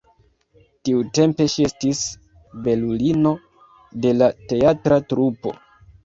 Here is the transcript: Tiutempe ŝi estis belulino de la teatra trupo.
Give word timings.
Tiutempe 0.87 1.45
ŝi 1.55 1.65
estis 1.69 1.99
belulino 2.67 3.33
de 4.05 4.15
la 4.23 4.31
teatra 4.53 4.99
trupo. 5.13 5.53